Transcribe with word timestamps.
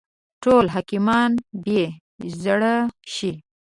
ټول 0.43 0.65
حاکمان 0.75 1.31
بې 1.63 1.83
زړه 2.41 2.75
شي. 3.13 3.33